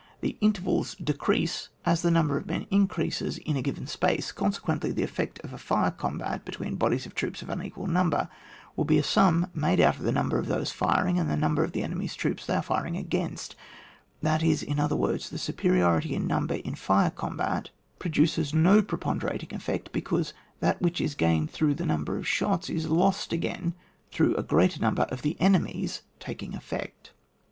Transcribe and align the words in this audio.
The 0.21 0.35
intervals 0.41 0.95
decrease 0.95 1.69
as 1.85 2.01
the 2.01 2.09
number 2.09 2.35
of 2.35 2.47
men 2.47 2.65
increases 2.71 3.37
in 3.37 3.55
a 3.55 3.61
g^ven 3.61 3.87
space; 3.87 4.31
conse 4.31 4.59
quently, 4.59 4.95
the 4.95 5.03
effect 5.03 5.39
of 5.41 5.53
a 5.53 5.59
fire 5.59 5.91
combat 5.91 6.43
be 6.43 6.53
tween 6.53 6.73
bodies 6.73 7.05
of 7.05 7.13
troops 7.13 7.43
of 7.43 7.49
unequal 7.49 7.85
num 7.85 8.09
ber 8.09 8.27
will 8.75 8.83
be 8.83 8.97
a 8.97 9.03
sum 9.03 9.51
made 9.53 9.79
out 9.79 9.97
of 9.97 10.01
the 10.01 10.11
number 10.11 10.39
of 10.39 10.47
those 10.47 10.71
firing, 10.71 11.19
and 11.19 11.29
the 11.29 11.37
number 11.37 11.63
of 11.63 11.73
the 11.73 11.83
enemy's 11.83 12.15
troops 12.15 12.47
they 12.47 12.55
are 12.55 12.63
firing 12.63 12.97
against; 12.97 13.55
that 14.23 14.41
is, 14.41 14.63
in 14.63 14.79
other 14.79 14.95
words, 14.95 15.29
the 15.29 15.37
superiority 15.37 16.15
in 16.15 16.25
number 16.25 16.55
in 16.55 16.73
a 16.73 16.77
fire 16.77 17.11
combat 17.11 17.69
produces 17.99 18.55
no 18.55 18.81
preponderating 18.81 19.53
effect, 19.53 19.91
because 19.91 20.33
that 20.61 20.81
which 20.81 20.99
is 20.99 21.13
gained 21.13 21.51
through 21.51 21.75
the 21.75 21.85
number 21.85 22.17
of 22.17 22.27
shots, 22.27 22.71
is 22.71 22.89
lost 22.89 23.31
again 23.31 23.75
through 24.11 24.35
a 24.35 24.41
greater 24.41 24.79
number 24.81 25.03
of 25.11 25.21
the 25.21 25.39
enemy's 25.39 26.01
taking 26.19 26.55
effect. 26.55 27.11